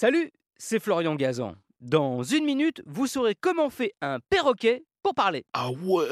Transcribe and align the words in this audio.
Salut, 0.00 0.32
c'est 0.56 0.80
Florian 0.80 1.14
Gazan. 1.14 1.56
Dans 1.82 2.22
une 2.22 2.46
minute, 2.46 2.82
vous 2.86 3.06
saurez 3.06 3.34
comment 3.34 3.68
fait 3.68 3.92
un 4.00 4.18
perroquet 4.18 4.82
pour 5.02 5.14
parler. 5.14 5.44
Ah 5.52 5.70
ouais 5.72 6.08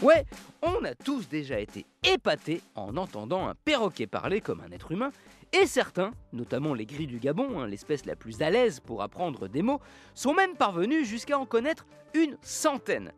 Ouais, 0.00 0.24
on 0.62 0.84
a 0.84 0.94
tous 0.94 1.28
déjà 1.28 1.58
été 1.58 1.84
épatés 2.04 2.60
en 2.76 2.96
entendant 2.96 3.48
un 3.48 3.56
perroquet 3.56 4.06
parler 4.06 4.40
comme 4.40 4.60
un 4.60 4.70
être 4.70 4.92
humain, 4.92 5.10
et 5.52 5.66
certains, 5.66 6.12
notamment 6.32 6.72
les 6.72 6.86
gris 6.86 7.08
du 7.08 7.18
Gabon, 7.18 7.58
hein, 7.58 7.66
l'espèce 7.66 8.06
la 8.06 8.14
plus 8.14 8.40
à 8.42 8.50
l'aise 8.50 8.78
pour 8.78 9.02
apprendre 9.02 9.48
des 9.48 9.62
mots, 9.62 9.80
sont 10.14 10.32
même 10.32 10.54
parvenus 10.54 11.04
jusqu'à 11.04 11.40
en 11.40 11.46
connaître 11.46 11.84
une 12.14 12.36
centaine. 12.42 13.10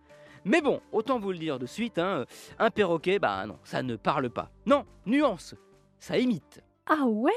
Mais 0.46 0.62
bon, 0.62 0.80
autant 0.90 1.18
vous 1.18 1.32
le 1.32 1.38
dire 1.38 1.58
de 1.58 1.66
suite, 1.66 1.98
hein, 1.98 2.24
un 2.58 2.70
perroquet, 2.70 3.18
bah 3.18 3.44
non, 3.44 3.58
ça 3.62 3.82
ne 3.82 3.96
parle 3.96 4.30
pas. 4.30 4.50
Non, 4.64 4.86
nuance, 5.04 5.54
ça 5.98 6.16
imite. 6.16 6.62
Ah 6.86 7.04
ouais? 7.04 7.32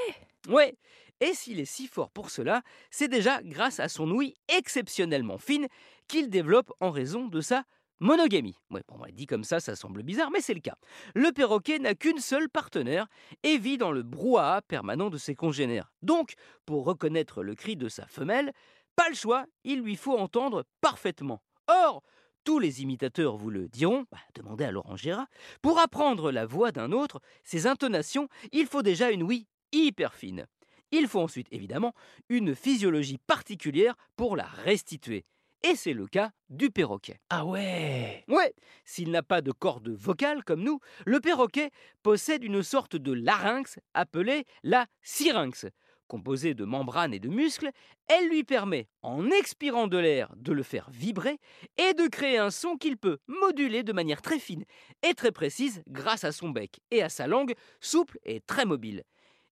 Ouais, 0.48 0.74
et 1.20 1.34
s'il 1.34 1.60
est 1.60 1.64
si 1.64 1.86
fort 1.86 2.10
pour 2.10 2.30
cela, 2.30 2.62
c'est 2.90 3.08
déjà 3.08 3.42
grâce 3.42 3.80
à 3.80 3.88
son 3.88 4.10
ouïe 4.10 4.34
exceptionnellement 4.56 5.38
fine 5.38 5.68
qu'il 6.06 6.30
développe 6.30 6.72
en 6.80 6.90
raison 6.90 7.28
de 7.28 7.40
sa 7.40 7.64
monogamie. 8.00 8.56
Ouais, 8.70 8.82
bon, 8.88 8.98
dit 9.12 9.26
comme 9.26 9.44
ça, 9.44 9.60
ça 9.60 9.76
semble 9.76 10.02
bizarre, 10.02 10.30
mais 10.30 10.40
c'est 10.40 10.54
le 10.54 10.60
cas. 10.60 10.76
Le 11.14 11.32
perroquet 11.32 11.78
n'a 11.78 11.94
qu'une 11.94 12.20
seule 12.20 12.48
partenaire 12.48 13.06
et 13.42 13.58
vit 13.58 13.78
dans 13.78 13.92
le 13.92 14.02
brouhaha 14.02 14.62
permanent 14.62 15.10
de 15.10 15.18
ses 15.18 15.34
congénères. 15.34 15.92
Donc, 16.02 16.34
pour 16.66 16.84
reconnaître 16.84 17.42
le 17.42 17.54
cri 17.54 17.76
de 17.76 17.88
sa 17.88 18.06
femelle, 18.06 18.52
pas 18.96 19.08
le 19.08 19.14
choix, 19.14 19.46
il 19.64 19.80
lui 19.80 19.96
faut 19.96 20.16
entendre 20.16 20.64
parfaitement. 20.80 21.42
Or, 21.66 22.02
tous 22.44 22.58
les 22.58 22.82
imitateurs 22.82 23.36
vous 23.36 23.50
le 23.50 23.68
diront, 23.68 24.06
bah, 24.10 24.18
demandez 24.34 24.64
à 24.64 24.70
Laurent 24.70 24.96
Gérard, 24.96 25.26
pour 25.60 25.78
apprendre 25.78 26.32
la 26.32 26.46
voix 26.46 26.72
d'un 26.72 26.92
autre, 26.92 27.20
ses 27.44 27.66
intonations, 27.66 28.28
il 28.52 28.66
faut 28.66 28.82
déjà 28.82 29.10
une 29.10 29.22
ouïe 29.22 29.46
hyper 29.72 30.14
fine. 30.14 30.46
Il 30.90 31.06
faut 31.06 31.20
ensuite 31.20 31.48
évidemment 31.50 31.94
une 32.28 32.54
physiologie 32.54 33.18
particulière 33.26 33.94
pour 34.16 34.36
la 34.36 34.46
restituer. 34.46 35.24
Et 35.64 35.74
c'est 35.74 35.92
le 35.92 36.06
cas 36.06 36.30
du 36.50 36.70
perroquet. 36.70 37.18
Ah 37.30 37.44
ouais 37.44 38.24
Ouais, 38.28 38.54
s'il 38.84 39.10
n'a 39.10 39.24
pas 39.24 39.42
de 39.42 39.50
corde 39.50 39.88
vocale 39.88 40.44
comme 40.44 40.62
nous, 40.62 40.78
le 41.04 41.20
perroquet 41.20 41.70
possède 42.02 42.44
une 42.44 42.62
sorte 42.62 42.94
de 42.94 43.12
larynx 43.12 43.78
appelée 43.92 44.44
la 44.62 44.86
syrinx. 45.02 45.66
Composée 46.06 46.54
de 46.54 46.64
membranes 46.64 47.12
et 47.12 47.18
de 47.18 47.28
muscles, 47.28 47.70
elle 48.06 48.28
lui 48.28 48.42
permet, 48.42 48.88
en 49.02 49.30
expirant 49.30 49.88
de 49.88 49.98
l'air, 49.98 50.32
de 50.36 50.52
le 50.52 50.62
faire 50.62 50.88
vibrer 50.90 51.38
et 51.76 51.92
de 51.92 52.08
créer 52.08 52.38
un 52.38 52.50
son 52.50 52.76
qu'il 52.76 52.96
peut 52.96 53.18
moduler 53.26 53.82
de 53.82 53.92
manière 53.92 54.22
très 54.22 54.38
fine 54.38 54.64
et 55.02 55.12
très 55.12 55.32
précise 55.32 55.82
grâce 55.88 56.24
à 56.24 56.32
son 56.32 56.48
bec 56.48 56.80
et 56.90 57.02
à 57.02 57.10
sa 57.10 57.26
langue 57.26 57.54
souple 57.80 58.18
et 58.24 58.40
très 58.40 58.64
mobile. 58.64 59.02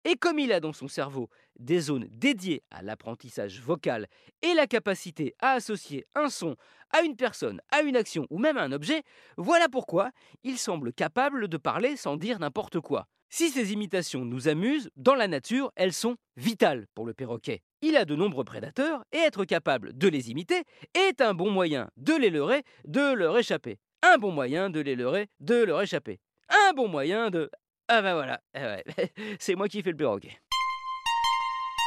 Et 0.08 0.14
comme 0.14 0.38
il 0.38 0.52
a 0.52 0.60
dans 0.60 0.72
son 0.72 0.86
cerveau 0.86 1.28
des 1.58 1.80
zones 1.80 2.06
dédiées 2.12 2.62
à 2.70 2.80
l'apprentissage 2.80 3.60
vocal 3.60 4.06
et 4.40 4.54
la 4.54 4.68
capacité 4.68 5.34
à 5.40 5.50
associer 5.50 6.06
un 6.14 6.28
son 6.28 6.54
à 6.92 7.02
une 7.02 7.16
personne, 7.16 7.60
à 7.72 7.80
une 7.80 7.96
action 7.96 8.24
ou 8.30 8.38
même 8.38 8.56
à 8.56 8.62
un 8.62 8.70
objet, 8.70 9.02
voilà 9.36 9.68
pourquoi 9.68 10.12
il 10.44 10.58
semble 10.58 10.92
capable 10.92 11.48
de 11.48 11.56
parler 11.56 11.96
sans 11.96 12.16
dire 12.16 12.38
n'importe 12.38 12.78
quoi. 12.78 13.08
Si 13.30 13.50
ces 13.50 13.72
imitations 13.72 14.24
nous 14.24 14.46
amusent, 14.46 14.90
dans 14.94 15.16
la 15.16 15.26
nature, 15.26 15.72
elles 15.74 15.92
sont 15.92 16.14
vitales 16.36 16.86
pour 16.94 17.04
le 17.04 17.12
perroquet. 17.12 17.62
Il 17.82 17.96
a 17.96 18.04
de 18.04 18.14
nombreux 18.14 18.44
prédateurs 18.44 19.04
et 19.10 19.18
être 19.18 19.44
capable 19.44 19.98
de 19.98 20.06
les 20.06 20.30
imiter 20.30 20.62
est 20.94 21.20
un 21.20 21.34
bon 21.34 21.50
moyen 21.50 21.90
de 21.96 22.14
les 22.14 22.30
leurrer, 22.30 22.62
de 22.84 23.12
leur 23.12 23.36
échapper. 23.36 23.80
Un 24.02 24.18
bon 24.18 24.30
moyen 24.30 24.70
de 24.70 24.78
les 24.78 24.94
leurrer, 24.94 25.26
de 25.40 25.64
leur 25.64 25.82
échapper. 25.82 26.20
Un 26.48 26.74
bon 26.74 26.86
moyen 26.86 27.30
de... 27.30 27.50
Ah 27.88 28.02
bah 28.02 28.14
voilà, 28.14 28.40
ah 28.54 28.78
c'est 29.38 29.54
moi 29.54 29.68
qui 29.68 29.82
fais 29.82 29.90
le 29.90 29.96
perroquet. 29.96 30.36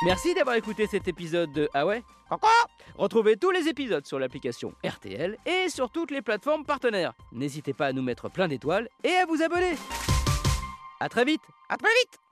Merci 0.06 0.34
d'avoir 0.34 0.56
écouté 0.56 0.88
cet 0.88 1.10
épisode 1.10 1.52
de 1.52 1.70
Ah 1.74 1.86
ouais 1.86 2.04
Retrouvez 2.96 3.36
tous 3.36 3.52
les 3.52 3.68
épisodes 3.68 4.06
sur 4.06 4.18
l'application 4.18 4.74
RTL 4.86 5.38
et 5.46 5.68
sur 5.68 5.92
toutes 5.92 6.12
les 6.12 6.22
plateformes 6.22 6.64
partenaires. 6.64 7.14
N'hésitez 7.34 7.74
pas 7.74 7.88
à 7.88 7.94
nous 7.94 8.02
mettre 8.02 8.30
plein 8.30 8.48
d'étoiles 8.48 8.88
et 9.04 9.12
à 9.12 9.26
vous 9.26 9.42
abonner. 9.42 9.76
A 11.02 11.10
très 11.10 11.26
vite 11.26 11.42
À 11.68 11.76
très 11.76 11.90
vite 12.02 12.29